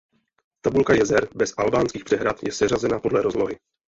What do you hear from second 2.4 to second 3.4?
je seřazena podle